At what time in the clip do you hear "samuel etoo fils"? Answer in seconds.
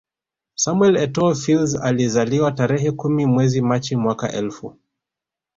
0.55-1.75